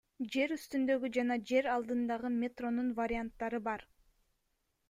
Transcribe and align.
Жер 0.35 0.53
үстүндөгү 0.53 1.11
жана 1.17 1.37
жер 1.51 1.69
алдындагы 1.75 2.33
метронун 2.39 2.91
варианттары 3.03 3.61
бар. 3.69 3.89